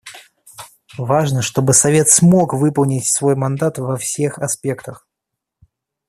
[0.97, 5.07] Важно, чтобы Совет мог выполнить свой мандат во всех аспектах.